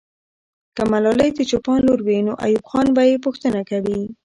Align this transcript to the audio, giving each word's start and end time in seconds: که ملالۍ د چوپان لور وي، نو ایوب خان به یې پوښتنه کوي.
که 0.75 0.83
ملالۍ 0.91 1.29
د 1.35 1.39
چوپان 1.49 1.79
لور 1.87 1.99
وي، 2.07 2.17
نو 2.27 2.33
ایوب 2.45 2.63
خان 2.69 2.87
به 2.95 3.01
یې 3.09 3.23
پوښتنه 3.25 3.59
کوي. 3.69 3.99